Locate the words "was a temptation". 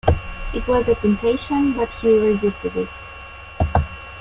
0.67-1.73